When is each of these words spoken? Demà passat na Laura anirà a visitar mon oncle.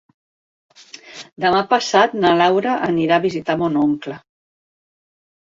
Demà 1.45 1.59
passat 1.73 2.15
na 2.23 2.31
Laura 2.41 2.73
anirà 2.89 3.21
a 3.21 3.25
visitar 3.27 3.59
mon 3.61 3.79
oncle. 3.85 4.19